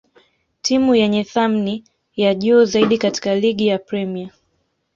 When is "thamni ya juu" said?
1.23-2.65